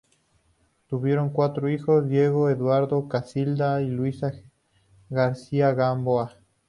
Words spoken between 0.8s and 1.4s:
Tuvieron